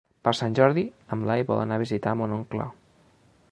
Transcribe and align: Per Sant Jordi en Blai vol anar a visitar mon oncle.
Per 0.27 0.31
Sant 0.37 0.55
Jordi 0.59 0.83
en 1.17 1.21
Blai 1.27 1.45
vol 1.51 1.61
anar 1.65 1.79
a 1.79 1.83
visitar 1.83 2.17
mon 2.23 2.35
oncle. 2.41 2.69